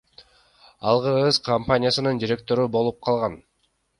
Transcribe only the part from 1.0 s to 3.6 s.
кыргыз компаниясынын директору болуп калган.